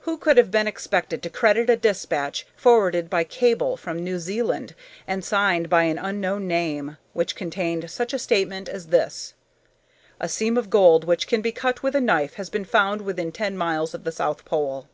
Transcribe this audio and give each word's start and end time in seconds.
Who 0.00 0.16
could 0.18 0.36
have 0.38 0.50
been 0.50 0.66
expected 0.66 1.22
to 1.22 1.30
credit 1.30 1.70
a 1.70 1.76
despatch, 1.76 2.44
forwarded 2.56 3.08
by 3.08 3.22
cable 3.22 3.76
from 3.76 4.02
New 4.02 4.18
Zealand, 4.18 4.74
and 5.06 5.24
signed 5.24 5.68
by 5.68 5.84
an 5.84 5.98
unknown 6.00 6.48
name, 6.48 6.96
which 7.12 7.36
contained 7.36 7.88
such 7.88 8.12
a 8.12 8.18
statement 8.18 8.68
as 8.68 8.88
this: 8.88 9.34
"A 10.18 10.28
seam 10.28 10.56
of 10.56 10.68
gold 10.68 11.04
which 11.04 11.28
can 11.28 11.42
be 11.42 11.52
cut 11.52 11.80
with 11.84 11.94
a 11.94 12.00
knife 12.00 12.34
has 12.34 12.50
been 12.50 12.64
found 12.64 13.02
within 13.02 13.30
ten 13.30 13.56
miles 13.56 13.94
of 13.94 14.02
the 14.02 14.10
south 14.10 14.44
pole." 14.44 14.88